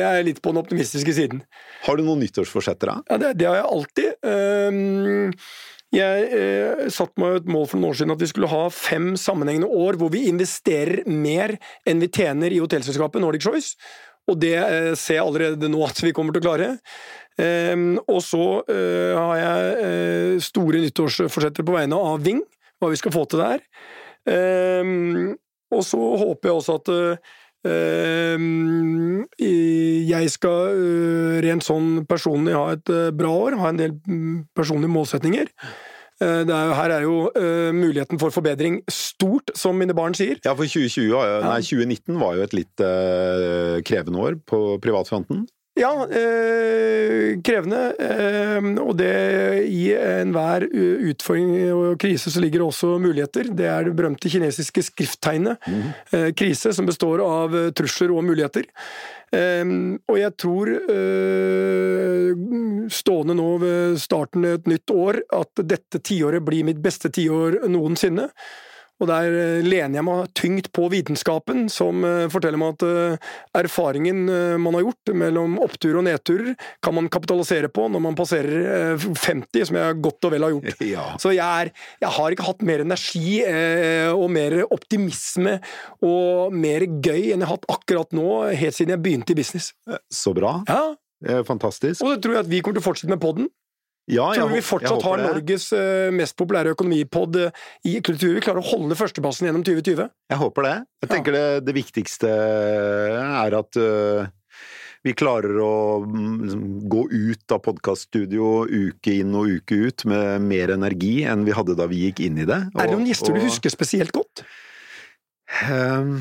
jeg 0.00 0.20
er 0.20 0.24
litt 0.26 0.40
på 0.42 0.52
den 0.54 0.62
optimistiske 0.64 1.12
siden. 1.16 1.42
Har 1.86 1.96
du 1.96 2.02
noen 2.04 2.20
nyttårsforsetter, 2.24 2.90
da? 2.90 2.96
Ja, 3.10 3.16
det, 3.22 3.34
det 3.40 3.46
har 3.48 3.56
jeg 3.60 3.68
alltid. 3.70 4.10
Ehm, 4.24 5.32
Jeg 5.90 6.26
eh, 6.30 6.84
satte 6.94 7.18
meg 7.18 7.40
et 7.40 7.48
mål 7.50 7.66
for 7.66 7.80
noen 7.80 7.90
år 7.90 7.98
siden 7.98 8.14
at 8.14 8.20
vi 8.22 8.28
skulle 8.30 8.50
ha 8.50 8.68
fem 8.70 9.12
sammenhengende 9.18 9.70
år 9.74 9.98
hvor 9.98 10.12
vi 10.14 10.28
investerer 10.30 11.02
mer 11.10 11.56
enn 11.88 12.02
vi 12.02 12.10
tjener 12.14 12.54
i 12.54 12.60
hotellselskapet 12.62 13.22
Nordic 13.22 13.42
Choice. 13.46 13.74
Og 14.30 14.38
det 14.38 14.54
eh, 14.54 14.92
ser 14.94 15.18
jeg 15.18 15.24
allerede 15.24 15.70
nå 15.72 15.82
at 15.88 15.98
vi 16.04 16.14
kommer 16.14 16.36
til 16.36 16.44
å 16.44 16.46
klare. 16.46 16.70
Eh, 17.42 17.74
og 18.06 18.22
så 18.22 18.44
eh, 18.70 19.18
har 19.18 19.36
jeg 19.40 19.88
eh, 19.88 20.36
store 20.46 20.84
nyttårsforsetter 20.86 21.66
på 21.66 21.74
vegne 21.74 21.98
av 21.98 22.22
Ving, 22.22 22.44
hva 22.78 22.92
vi 22.92 23.00
skal 23.00 23.16
få 23.16 23.26
til 23.26 23.42
der. 23.42 23.66
Ehm, 24.30 25.34
og 25.70 25.84
så 25.86 25.98
håper 25.98 26.50
jeg 26.50 26.56
også 26.58 26.78
at 26.80 26.90
eh, 26.92 27.34
jeg 30.10 30.32
skal 30.32 30.74
eh, 30.74 31.38
rent 31.44 31.64
sånn 31.64 32.06
personlig 32.08 32.56
ha 32.56 32.72
et 32.76 32.92
eh, 32.92 33.10
bra 33.16 33.32
år, 33.46 33.58
ha 33.60 33.68
en 33.72 33.80
del 33.80 33.92
mm, 33.98 34.52
personlige 34.56 34.94
målsetninger. 34.94 35.50
Eh, 36.20 36.42
er 36.44 36.66
jo, 36.68 36.74
her 36.76 36.92
er 36.92 37.06
jo 37.06 37.14
uh, 37.32 37.70
muligheten 37.72 38.20
for 38.20 38.32
forbedring 38.34 38.82
stort, 38.92 39.52
som 39.56 39.78
mine 39.80 39.96
barn 39.96 40.16
sier. 40.16 40.36
Ja, 40.44 40.52
for 40.52 40.68
2020, 40.68 41.16
nei, 41.46 41.60
2019 41.64 42.20
var 42.20 42.36
jo 42.36 42.44
et 42.44 42.56
litt 42.56 42.84
uh, 42.84 43.80
krevende 43.88 44.20
år 44.20 44.36
på 44.44 44.76
privatfronten. 44.84 45.46
Ja, 45.80 46.06
eh, 46.12 47.40
krevende. 47.40 47.94
Eh, 47.98 48.66
og 48.82 48.96
det 48.98 49.12
i 49.64 49.86
enhver 49.96 50.66
utfordring 50.68 51.54
og 51.72 51.94
krise 52.02 52.32
så 52.32 52.42
ligger 52.42 52.60
det 52.60 52.66
også 52.66 52.98
muligheter. 53.00 53.48
Det 53.56 53.68
er 53.70 53.88
det 53.88 53.96
berømte 53.96 54.28
kinesiske 54.28 54.84
skrifttegnet. 54.90 55.56
Eh, 56.12 56.30
krise 56.36 56.74
som 56.76 56.88
består 56.88 57.24
av 57.24 57.56
eh, 57.56 57.70
trusler 57.72 58.12
og 58.12 58.26
muligheter. 58.28 58.68
Eh, 59.32 59.64
og 60.04 60.20
jeg 60.20 60.36
tror, 60.42 60.74
eh, 60.92 62.46
stående 63.00 63.38
nå 63.40 63.50
ved 63.64 64.00
starten 64.04 64.44
et 64.52 64.68
nytt 64.68 64.92
år, 64.92 65.22
at 65.32 65.64
dette 65.64 66.02
tiåret 66.04 66.44
blir 66.44 66.66
mitt 66.68 66.82
beste 66.84 67.08
tiår 67.08 67.62
noensinne. 67.72 68.28
Og 69.00 69.08
der 69.08 69.32
eh, 69.32 69.64
lener 69.64 69.98
jeg 69.98 70.06
meg 70.06 70.32
tyngt 70.36 70.70
på 70.76 70.88
vitenskapen, 70.92 71.66
som 71.72 72.04
eh, 72.06 72.26
forteller 72.32 72.60
meg 72.60 72.76
at 72.76 72.86
eh, 72.86 73.30
erfaringen 73.62 74.26
man 74.60 74.76
har 74.76 74.84
gjort 74.84 75.12
mellom 75.16 75.56
opptur 75.64 75.98
og 76.00 76.06
nedturer, 76.06 76.54
kan 76.84 76.96
man 76.96 77.08
kapitalisere 77.12 77.70
på 77.72 77.86
når 77.92 78.04
man 78.04 78.18
passerer 78.18 78.94
eh, 78.94 79.06
50, 79.08 79.70
som 79.70 79.80
jeg 79.80 80.00
godt 80.04 80.28
og 80.28 80.34
vel 80.36 80.46
har 80.46 80.56
gjort. 80.56 80.68
Ja. 80.90 81.04
Så 81.22 81.30
jeg, 81.30 81.44
er, 81.44 81.68
jeg 82.02 82.10
har 82.16 82.34
ikke 82.34 82.46
hatt 82.48 82.62
mer 82.66 82.82
energi 82.82 83.40
og 84.10 84.24
mer 84.32 84.56
optimisme 84.64 85.52
og 86.04 86.54
mer 86.56 86.82
gøy 86.88 87.30
enn 87.30 87.44
jeg 87.44 87.46
har 87.46 87.52
hatt 87.52 87.68
akkurat 87.70 88.16
nå, 88.16 88.26
helt 88.58 88.74
siden 88.74 88.96
jeg 88.96 89.02
begynte 89.04 89.34
i 89.34 89.38
business. 89.38 89.70
Så 90.10 90.34
bra. 90.36 90.56
Ja, 90.66 90.82
Fantastisk. 91.46 92.02
Og 92.02 92.14
så 92.14 92.20
tror 92.24 92.38
jeg 92.38 92.46
at 92.46 92.50
vi 92.50 92.62
kommer 92.64 92.80
til 92.80 92.82
å 92.82 92.88
fortsette 92.88 93.12
med 93.12 93.22
podden. 93.22 93.50
Ja, 94.10 94.30
Tror 94.34 94.50
du 94.50 94.56
vi 94.58 94.64
fortsatt 94.64 95.06
har. 95.06 95.22
Norges 95.22 95.70
eh, 95.76 96.10
mest 96.14 96.36
populære 96.40 96.74
økonomipod 96.74 97.38
eh, 97.44 97.62
i 97.86 97.96
kultur. 98.04 98.34
Vi 98.36 98.42
klarer 98.44 98.62
å 98.62 98.68
holde 98.72 98.98
førsteplassen 98.98 99.48
gjennom 99.48 99.64
2020. 99.66 100.10
Jeg 100.32 100.40
håper 100.42 100.66
det. 100.66 100.76
Jeg 101.04 101.12
tenker 101.14 101.36
det, 101.36 101.46
det 101.68 101.76
viktigste 101.76 102.30
er 102.30 103.58
at 103.60 103.80
vi 105.06 105.14
klarer 105.16 105.56
å 105.64 105.74
mm, 106.04 106.32
liksom, 106.44 106.64
gå 106.92 107.04
ut 107.08 107.54
av 107.54 107.62
podkaststudio 107.64 108.50
uke 108.68 109.14
inn 109.22 109.32
og 109.38 109.48
uke 109.60 109.78
ut 109.86 110.04
med 110.10 110.44
mer 110.44 110.74
energi 110.74 111.22
enn 111.28 111.46
vi 111.46 111.56
hadde 111.56 111.76
da 111.78 111.88
vi 111.90 112.04
gikk 112.06 112.20
inn 112.26 112.42
i 112.42 112.48
det. 112.48 112.60
er 112.74 112.90
det 112.90 112.98
noen 112.98 113.08
gjester 113.08 113.36
du 113.36 113.40
husker 113.46 113.72
spesielt 113.72 114.12
godt? 114.16 114.44
ehm, 115.70 116.18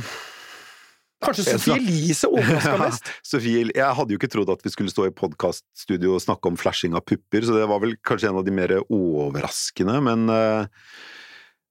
Kanskje 1.19 1.43
Sofie 1.51 1.75
Elise 1.75 2.29
overraska 2.31 2.77
mest? 2.79 3.09
Sofie, 3.27 3.65
jeg 3.75 3.95
hadde 3.97 4.13
jo 4.15 4.19
ikke 4.21 4.31
trodd 4.31 4.49
at 4.53 4.61
vi 4.63 4.71
skulle 4.71 4.93
stå 4.93 5.09
i 5.09 5.13
podkaststudio 5.15 6.13
og 6.15 6.23
snakke 6.23 6.47
om 6.47 6.55
flashing 6.59 6.95
av 6.95 7.03
pupper, 7.09 7.43
så 7.43 7.57
det 7.57 7.67
var 7.67 7.81
vel 7.83 7.97
kanskje 8.07 8.29
en 8.31 8.39
av 8.39 8.45
de 8.47 8.53
mer 8.55 8.77
overraskende, 8.87 9.97
men 10.05 10.29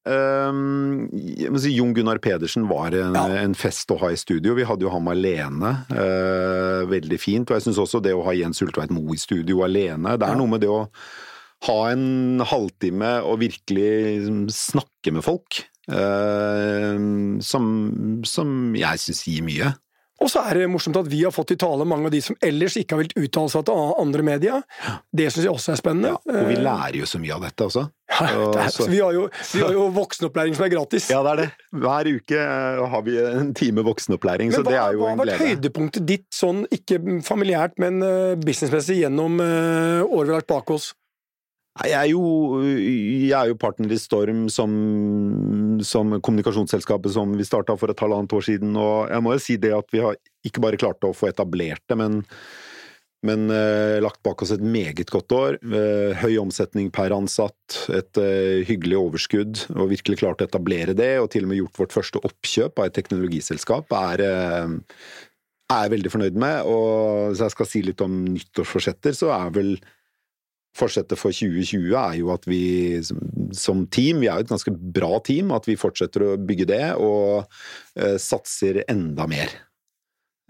må 0.09 1.61
si 1.61 1.75
Jon 1.77 1.93
Gunnar 1.97 2.21
Pedersen 2.25 2.69
var 2.69 2.95
en, 2.97 3.15
Ja. 3.17 3.27
en 3.43 3.55
fest 3.55 3.91
å 3.93 3.99
ha 4.01 4.09
i 4.13 4.17
studio. 4.17 4.55
Vi 4.57 4.65
hadde 4.65 4.87
jo 4.87 4.91
ham 4.91 5.09
alene. 5.09 5.85
Uh, 5.91 6.87
veldig 6.89 7.19
fint. 7.21 7.51
Og 7.51 7.57
jeg 7.59 7.67
syns 7.67 7.79
også 7.83 8.01
det 8.03 8.15
å 8.17 8.25
ha 8.25 8.33
Jens 8.33 8.63
Ulltveit 8.65 8.91
Moe 8.95 9.15
i 9.15 9.21
studio 9.21 9.65
alene 9.67 10.17
Det 10.19 10.25
er 10.29 10.33
Ja. 10.33 10.39
noe 10.39 10.49
med 10.49 10.61
det 10.61 10.69
å 10.73 10.89
ha 11.69 11.79
en 11.91 12.39
halvtime 12.41 13.23
og 13.25 13.41
virkelig 13.41 13.89
liksom, 14.23 14.47
snakke 14.49 15.13
med 15.13 15.25
folk. 15.25 15.65
Øh, 15.89 16.97
som, 17.45 17.69
som 18.27 18.57
jeg 18.79 19.05
syns 19.05 19.27
gir 19.29 19.45
mye. 19.47 19.75
Og 20.19 20.31
så 20.33 20.43
er 20.51 20.59
det 20.59 20.71
morsomt 20.71 20.97
at 20.99 21.07
vi 21.11 21.21
har 21.23 21.35
fått 21.35 21.53
i 21.55 21.59
tale 21.61 21.85
mange 21.87 22.09
av 22.09 22.15
de 22.15 22.21
som 22.25 22.37
ellers 22.43 22.75
ikke 22.81 22.97
har 22.97 23.03
villet 23.05 23.21
uttale 23.21 23.53
seg 23.53 23.67
til 23.69 23.93
andre 24.03 24.25
media. 24.27 24.57
Det 25.15 25.29
syns 25.31 25.47
jeg 25.47 25.53
også 25.53 25.75
er 25.75 25.79
spennende. 25.79 26.11
Ja, 26.17 26.19
og 26.41 26.49
vi 26.51 26.57
Eh, 26.59 26.65
lærer 26.65 26.99
jo 26.99 27.07
så 27.07 27.21
mye 27.23 27.37
av 27.37 27.45
dette 27.47 27.69
også. 27.69 27.85
ja, 28.19 28.49
det 28.57 28.65
er, 28.65 28.91
vi, 28.91 28.99
har 28.99 29.15
jo, 29.15 29.29
vi 29.53 29.63
har 29.63 29.77
jo 29.77 29.87
voksenopplæring 29.95 30.59
som 30.59 30.67
er 30.67 30.73
gratis. 30.75 31.07
Ja, 31.13 31.23
det 31.23 31.35
er 31.35 31.43
det. 31.45 31.49
Hver 31.85 32.11
uke 32.17 32.41
eh, 32.43 32.83
har 32.95 33.05
vi 33.07 33.19
en 33.23 33.55
time 33.55 33.85
voksenopplæring, 33.87 34.51
så 34.55 34.65
hva, 34.65 34.73
det 34.73 34.81
er 34.81 34.97
jo 34.97 35.05
hva 35.05 35.13
har 35.13 35.23
vært 35.23 35.45
høydepunktet 35.45 36.09
ditt, 36.09 36.27
sånn 36.35 36.65
ikke 36.75 36.99
familiært, 37.27 37.79
men 37.79 38.03
eh, 38.03 38.35
businessmessig, 38.43 39.05
gjennom 39.05 39.39
året 39.39 40.27
vi 40.27 40.35
har 40.35 40.41
lagt 40.41 40.51
bak 40.51 40.75
oss? 40.75 40.97
Jeg 41.87 41.95
er 41.95 42.09
jo, 42.11 42.23
jeg 42.67 43.35
er 43.39 43.51
jo 43.53 43.59
partner 43.61 43.93
i 43.95 44.01
Storm 44.01 44.47
som, 44.51 44.73
som 45.87 46.17
kommunikasjonsselskapet 46.19 47.15
som 47.15 47.37
vi 47.39 47.47
starta 47.47 47.77
for 47.79 47.93
et 47.93 48.03
halvannet 48.03 48.35
år 48.35 48.47
siden, 48.49 48.73
og 48.75 49.13
jeg 49.13 49.23
må 49.23 49.37
jo 49.37 49.43
si 49.45 49.59
det 49.63 49.71
at 49.77 49.95
vi 49.95 50.03
har 50.03 50.19
ikke 50.47 50.65
bare 50.65 50.81
klart 50.81 51.07
å 51.07 51.15
få 51.15 51.31
etablert 51.31 51.85
det, 51.87 51.99
men 52.01 52.25
men 53.27 53.49
eh, 53.51 53.99
lagt 53.99 54.21
bak 54.23 54.45
oss 54.45 54.53
et 54.55 54.63
meget 54.63 55.11
godt 55.11 55.33
år. 55.35 55.57
Eh, 55.59 56.15
høy 56.21 56.37
omsetning 56.39 56.93
per 56.95 57.11
ansatt, 57.17 57.79
et 57.91 58.21
eh, 58.23 58.63
hyggelig 58.69 58.99
overskudd, 59.01 59.65
og 59.75 59.91
virkelig 59.91 60.21
klart 60.21 60.45
å 60.45 60.47
etablere 60.47 60.95
det, 60.99 61.17
og 61.19 61.33
til 61.33 61.47
og 61.47 61.51
med 61.51 61.59
gjort 61.59 61.81
vårt 61.83 61.97
første 61.97 62.23
oppkjøp 62.23 62.79
av 62.79 62.87
et 62.87 62.95
teknologiselskap, 62.95 63.91
er, 63.99 64.23
er 64.23 65.83
jeg 65.83 65.95
veldig 65.97 66.15
fornøyd 66.15 66.39
med. 66.39 66.71
Og 66.71 67.33
hvis 67.33 67.43
jeg 67.43 67.57
skal 67.57 67.71
si 67.73 67.83
litt 67.89 68.07
om 68.07 68.21
nyttårsforsetter, 68.37 69.19
så 69.19 69.35
er 69.35 69.55
vel 69.57 69.75
Forsettet 70.79 71.19
for 71.19 71.35
2020 71.35 71.95
er 71.99 72.19
jo 72.21 72.31
at 72.35 72.45
vi 72.47 73.01
som- 73.03 73.51
som 73.53 73.87
team, 73.87 74.21
vi 74.23 74.29
er 74.29 74.39
jo 74.39 74.45
et 74.47 74.53
ganske 74.53 74.73
bra 74.95 75.19
team, 75.27 75.51
at 75.53 75.67
vi 75.67 75.75
fortsetter 75.77 76.23
å 76.23 76.37
bygge 76.39 76.67
det 76.71 76.85
og 76.97 77.47
eh, 77.97 78.15
satser 78.23 78.85
enda 78.89 79.27
mer 79.27 79.49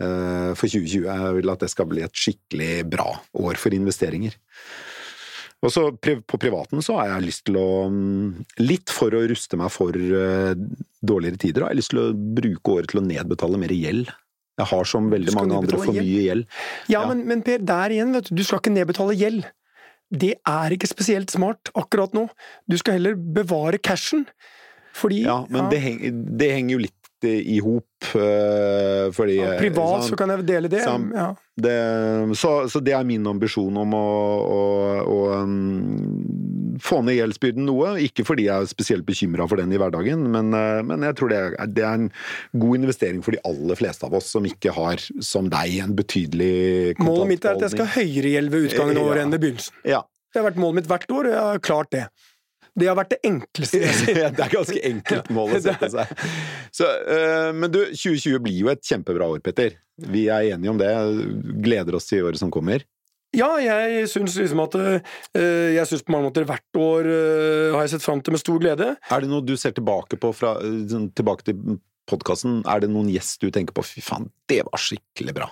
eh, 0.01 0.53
for 0.55 0.69
2020. 0.69 1.07
Jeg 1.09 1.35
vil 1.39 1.51
at 1.51 1.61
det 1.65 1.71
skal 1.73 1.87
bli 1.91 2.03
et 2.05 2.13
skikkelig 2.13 2.85
bra 2.91 3.09
år 3.41 3.57
for 3.57 3.71
investeringer. 3.75 4.37
Og 5.65 5.73
så 5.75 5.89
på 5.99 6.39
privaten 6.39 6.79
så 6.87 7.01
har 7.01 7.09
jeg 7.17 7.25
lyst 7.27 7.45
til 7.49 7.57
å 7.59 7.89
mm, 7.91 8.45
Litt 8.63 8.93
for 8.95 9.11
å 9.11 9.25
ruste 9.27 9.59
meg 9.59 9.73
for 9.75 9.91
eh, 9.97 10.55
dårligere 11.03 11.41
tider, 11.43 11.65
har 11.67 11.73
jeg 11.75 11.81
lyst 11.81 11.91
til 11.95 12.03
å 12.05 12.13
bruke 12.15 12.77
året 12.77 12.93
til 12.93 13.01
å 13.01 13.07
nedbetale 13.09 13.59
mer 13.59 13.75
gjeld. 13.75 14.13
Jeg 14.59 14.67
har 14.73 14.85
som 14.91 15.07
veldig 15.11 15.35
mange 15.35 15.55
andre 15.59 15.79
for 15.79 15.95
mye 15.95 16.23
gjeld. 16.29 16.47
Ja, 16.91 17.01
Ja. 17.01 17.09
Men, 17.11 17.25
men 17.31 17.43
Per, 17.47 17.59
der 17.63 17.95
igjen, 17.95 18.13
vet 18.15 18.29
du, 18.31 18.37
du 18.39 18.43
skal 18.47 18.59
ikke 18.63 18.75
nedbetale 18.75 19.15
gjeld. 19.19 19.47
Det 20.09 20.35
er 20.49 20.73
ikke 20.73 20.89
spesielt 20.89 21.31
smart 21.31 21.71
akkurat 21.77 22.15
nå. 22.17 22.29
Du 22.71 22.79
skal 22.81 22.97
heller 22.97 23.15
bevare 23.15 23.79
cashen. 23.79 24.27
Fordi 24.99 25.23
Ja, 25.23 25.45
men 25.53 25.69
Det, 25.71 25.79
henger, 25.79 26.11
det 26.41 26.49
henger 26.53 26.73
jo 26.73 26.79
litt 26.83 26.98
eh, 27.27 27.41
i 27.55 27.59
hop, 27.65 28.11
eh, 28.15 29.09
fordi 29.15 29.39
ja, 29.39 29.55
eh, 29.55 29.61
Privat 29.63 30.03
sant? 30.03 30.11
så 30.13 30.19
kan 30.21 30.33
jeg 30.35 30.47
dele 30.49 30.71
det. 30.71 30.83
Sant. 30.85 31.15
Ja. 31.17 31.33
det, 31.59 31.77
så, 32.39 32.53
så 32.71 32.83
det 32.85 32.95
er 32.95 33.07
min 33.09 33.27
ambisjon 33.27 33.77
om 33.83 33.97
å, 33.99 34.05
å, 34.45 34.61
å 35.03 35.19
um, 35.43 36.77
få 36.83 37.01
ned 37.07 37.19
gjeldsbyrden 37.19 37.67
noe. 37.69 37.97
Ikke 38.05 38.27
fordi 38.29 38.47
jeg 38.49 38.55
er 38.65 38.71
spesielt 38.71 39.07
bekymra 39.09 39.49
for 39.51 39.61
den 39.61 39.73
i 39.75 39.81
hverdagen, 39.81 40.29
men, 40.35 40.53
eh, 40.55 40.83
men 40.87 41.07
jeg 41.09 41.19
tror 41.19 41.33
det 41.33 41.41
er, 41.43 41.59
det 41.67 41.87
er 41.87 42.05
en 42.05 42.09
god 42.63 42.83
investering 42.83 43.25
for 43.25 43.35
de 43.37 43.43
aller 43.49 43.79
fleste 43.79 44.07
av 44.07 44.15
oss 44.19 44.31
som 44.37 44.47
ikke 44.49 44.75
har, 44.77 45.03
som 45.25 45.51
deg, 45.53 45.79
en 45.85 45.97
betydelig 45.99 46.97
Målet 47.03 47.35
mitt 47.35 47.45
er 47.47 47.59
at 47.59 47.67
jeg 47.67 47.77
skal 47.77 47.89
ha 47.89 47.99
høyere 48.01 48.35
gjeld 48.37 48.55
ved 48.55 48.71
utgangen 48.71 48.99
av 49.01 49.11
året 49.11 49.23
Ja. 49.23 49.27
enn 49.27 49.35
ved 49.35 49.45
begynnelsen. 49.47 49.83
Ja. 49.89 50.03
Det 50.29 50.43
har 50.43 50.51
vært 50.51 50.61
målet 50.61 50.83
mitt 50.83 50.91
hvert 50.91 51.11
år, 51.11 51.27
og 51.27 51.33
jeg 51.33 51.47
har 51.49 51.63
klart 51.65 51.91
det. 51.95 52.05
Det 52.79 52.89
har 52.89 52.99
vært 52.99 53.17
det 53.17 53.21
enkleste. 53.27 53.81
jeg 53.83 53.97
sier. 54.01 54.21
det 54.37 54.45
er 54.45 54.53
ganske 54.53 54.83
enkelt 54.91 55.33
mål 55.37 55.57
å 55.57 55.63
sette 55.65 55.91
seg. 55.93 56.13
Så, 56.75 56.87
øh, 56.87 57.51
men 57.57 57.73
du, 57.75 57.81
2020 57.91 58.39
blir 58.45 58.61
jo 58.63 58.71
et 58.73 58.85
kjempebra 58.85 59.31
år, 59.35 59.43
Petter. 59.45 59.79
Vi 59.99 60.29
er 60.31 60.53
enige 60.55 60.73
om 60.73 60.79
det. 60.81 60.93
Gleder 61.65 61.99
oss 61.99 62.09
til 62.11 62.29
året 62.29 62.41
som 62.41 62.53
kommer. 62.55 62.87
Ja, 63.37 63.51
jeg 63.61 64.07
syns 64.09 64.39
liksom 64.41 64.63
at 64.63 64.73
øh, 64.81 65.01
Jeg 65.37 65.85
syns 65.91 66.01
på 66.07 66.15
mange 66.15 66.31
måter 66.31 66.47
hvert 66.49 66.79
år 66.81 67.09
øh, 67.13 67.75
har 67.75 67.85
jeg 67.85 67.93
sett 67.93 68.07
fram 68.07 68.23
til 68.25 68.33
med 68.33 68.41
stor 68.41 68.63
glede. 68.63 68.95
Er 68.97 69.25
det 69.25 69.29
noe 69.29 69.45
du 69.45 69.53
ser 69.61 69.75
tilbake 69.77 70.17
på 70.21 70.33
fra, 70.37 70.55
sånn, 70.89 71.11
tilbake 71.19 71.51
til 71.51 71.79
podkasten? 72.09 72.63
Er 72.65 72.81
det 72.85 72.93
noen 72.95 73.11
gjest 73.13 73.45
du 73.45 73.51
tenker 73.53 73.77
på 73.77 73.85
fy 73.85 74.05
faen, 74.05 74.31
det 74.49 74.63
var 74.71 74.81
skikkelig 74.81 75.37
bra? 75.43 75.51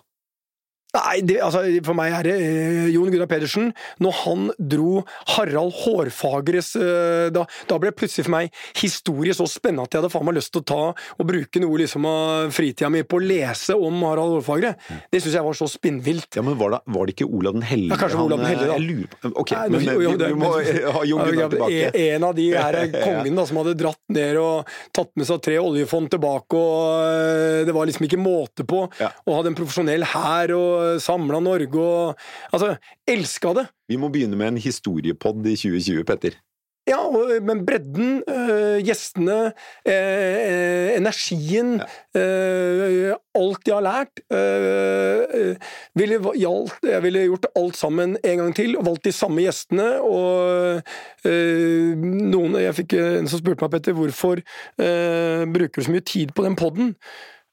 Nei, 0.95 1.19
det, 1.29 1.35
altså, 1.45 1.61
for 1.85 1.97
meg 1.99 2.15
er 2.17 2.25
det 2.25 2.35
eh, 2.41 2.87
Jon 2.95 3.11
Gunnar 3.13 3.29
Pedersen. 3.29 3.67
Når 4.01 4.15
han 4.23 4.45
dro 4.71 5.03
Harald 5.35 5.75
Hårfagres 5.83 6.71
eh, 6.81 7.27
da, 7.35 7.43
da 7.69 7.77
ble 7.83 7.91
plutselig 7.93 8.25
for 8.29 8.33
meg 8.37 8.55
historie 8.81 9.35
så 9.37 9.45
spennende 9.51 9.85
at 9.85 9.93
jeg 9.93 10.01
hadde 10.01 10.13
faen 10.15 10.25
meg 10.29 10.39
lyst 10.39 10.55
til 10.55 10.63
å 10.63 10.67
ta 10.71 10.79
og 10.95 11.27
bruke 11.29 11.61
noe 11.61 11.81
liksom 11.83 12.07
av 12.09 12.55
fritida 12.57 12.89
mi 12.93 13.03
på 13.05 13.19
å 13.21 13.25
lese 13.27 13.77
om 13.77 13.99
Harald 14.07 14.39
Hårfagre. 14.39 14.71
Det 15.13 15.21
syns 15.21 15.37
jeg 15.37 15.45
var 15.45 15.59
så 15.59 15.69
spinnvilt. 15.69 16.31
Ja, 16.39 16.45
men 16.47 16.57
var 16.61 16.73
det, 16.77 16.81
var 16.97 17.11
det 17.11 17.17
ikke 17.19 17.29
Olav 17.29 17.59
den 17.59 17.67
hellige? 17.69 17.93
Ja, 17.93 18.01
kanskje 18.01 18.23
Olav 18.25 18.41
den 18.41 18.49
hellige, 18.55 18.71
da. 18.71 18.79
Jeg 18.79 18.87
lurer 18.87 19.21
på 19.27 19.33
Ok, 19.43 19.53
Nei, 19.57 19.67
men 19.75 19.85
jo, 19.91 19.99
vi, 20.01 20.15
det- 20.23 20.31
vi 20.33 20.41
må 20.41 20.53
ha 20.97 21.05
Jon 21.11 21.23
Gunnar 21.29 21.53
tilbake. 21.53 21.93
En 22.07 22.29
av 22.31 22.35
de 22.41 22.49
her 22.57 22.81
kongene 22.95 23.37
da, 23.43 23.47
som 23.51 23.61
hadde 23.61 23.77
dratt 23.83 24.01
ned 24.17 24.41
og 24.41 24.73
tatt 24.97 25.13
med 25.19 25.29
seg 25.29 25.45
tre 25.45 25.59
oljefond 25.61 26.09
tilbake, 26.17 26.57
og 26.57 27.05
øh, 27.05 27.61
det 27.69 27.77
var 27.77 27.91
liksom 27.93 28.09
ikke 28.09 28.23
måte 28.23 28.65
på. 28.69 28.87
Ja. 29.03 29.13
Og 29.27 29.41
hadde 29.43 29.53
en 29.53 29.59
profesjonell 29.61 30.09
hær 30.15 30.57
og 30.57 30.76
samla 31.03 31.41
Norge 31.41 31.83
og 31.83 32.27
Altså, 32.53 32.77
elska 33.09 33.55
det! 33.57 33.67
Vi 33.89 33.97
må 34.01 34.09
begynne 34.09 34.37
med 34.37 34.55
en 34.55 34.59
historiepod 34.63 35.47
i 35.47 35.57
2020, 35.57 36.05
Petter. 36.05 36.39
Ja, 36.87 36.99
og, 37.03 37.43
men 37.43 37.65
bredden, 37.67 38.23
øh, 38.31 38.79
gjestene, 38.87 39.53
øh, 39.89 40.37
øh, 40.51 40.91
energien, 40.97 41.81
øh, 42.17 43.15
alt 43.35 43.67
jeg 43.67 43.75
har 43.75 43.81
lært 43.81 44.21
øh, 44.33 45.25
øh, 45.35 45.57
ville, 45.95 46.19
gjaldt, 46.35 46.75
Jeg 46.83 47.03
ville 47.03 47.25
gjort 47.25 47.47
alt 47.57 47.77
sammen 47.77 48.17
en 48.25 48.39
gang 48.39 48.57
til, 48.57 48.79
og 48.79 48.87
valgt 48.87 49.05
de 49.05 49.13
samme 49.13 49.43
gjestene. 49.43 50.01
Og 50.01 50.83
noen 51.27 52.55
Jeg 52.55 52.75
fikk 52.75 52.93
en 52.93 53.29
som 53.29 53.43
spurte 53.43 53.65
meg, 53.65 53.71
Petter, 53.71 53.93
hvorfor 53.93 54.39
bruker 54.79 55.75
du 55.81 55.83
så 55.83 55.91
mye 55.91 56.07
tid 56.07 56.31
på 56.37 56.47
den 56.47 56.57
poden? 56.57 56.95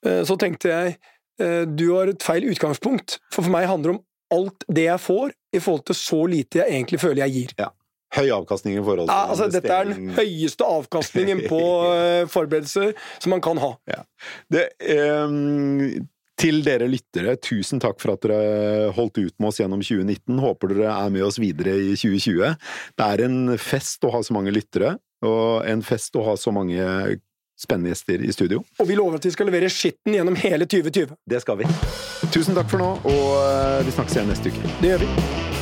så 0.04 0.36
tenkte 0.36 0.68
jeg 0.68 0.98
du 1.40 1.86
har 1.90 2.12
et 2.12 2.24
feil 2.24 2.46
utgangspunkt, 2.52 3.18
for 3.34 3.46
for 3.46 3.54
meg 3.54 3.66
handler 3.70 3.94
det 3.94 3.96
om 3.98 4.04
alt 4.34 4.66
det 4.70 4.88
jeg 4.88 5.02
får, 5.02 5.34
i 5.54 5.62
forhold 5.62 5.88
til 5.90 5.98
så 5.98 6.20
lite 6.30 6.62
jeg 6.62 6.76
egentlig 6.78 7.02
føler 7.02 7.24
jeg 7.26 7.36
gir. 7.38 7.56
Ja. 7.62 7.72
Høy 8.14 8.30
avkastning 8.30 8.78
i 8.78 8.84
forhold 8.86 9.08
til 9.08 9.16
Ja, 9.16 9.30
altså, 9.34 9.50
dette 9.50 9.74
er 9.74 9.90
den 9.90 10.14
høyeste 10.14 10.66
avkastningen 10.70 11.46
på 11.50 11.62
eh, 11.98 12.24
forberedelser 12.30 12.94
som 13.18 13.34
man 13.34 13.42
kan 13.42 13.62
ha. 13.62 13.76
Det, 14.54 14.68
um 15.02 16.10
til 16.44 16.64
dere 16.66 16.88
lyttere, 16.90 17.36
tusen 17.40 17.80
takk 17.80 18.00
for 18.02 18.16
at 18.16 18.26
dere 18.26 18.88
holdt 18.98 19.20
ut 19.22 19.36
med 19.38 19.52
oss 19.52 19.60
gjennom 19.62 19.84
2019. 19.86 20.40
Håper 20.42 20.74
dere 20.74 20.96
er 20.96 21.12
med 21.14 21.24
oss 21.28 21.38
videre 21.40 21.76
i 21.78 21.94
2020. 21.94 22.56
Det 22.98 23.06
er 23.06 23.24
en 23.28 23.54
fest 23.62 24.04
å 24.04 24.12
ha 24.16 24.24
så 24.26 24.36
mange 24.36 24.52
lyttere, 24.52 24.96
og 25.24 25.64
en 25.70 25.84
fest 25.86 26.18
å 26.20 26.26
ha 26.26 26.34
så 26.40 26.52
mange 26.52 26.82
spennende 27.64 27.94
gjester 27.94 28.24
i 28.24 28.36
studio. 28.36 28.62
Og 28.80 28.90
vi 28.90 29.00
lover 29.00 29.20
at 29.20 29.26
vi 29.28 29.34
skal 29.34 29.50
levere 29.50 29.72
skitten 29.72 30.18
gjennom 30.18 30.38
hele 30.44 30.68
2020. 30.70 31.18
Det 31.30 31.42
skal 31.44 31.64
vi. 31.64 31.72
Tusen 32.34 32.58
takk 32.58 32.70
for 32.72 32.84
nå, 32.84 32.94
og 33.08 33.26
eh, 33.48 33.82
vi 33.88 33.96
snakkes 33.96 34.20
igjen 34.20 34.32
neste 34.34 34.54
uke. 34.54 34.78
Det 34.82 34.94
gjør 34.94 35.06
vi. 35.06 35.53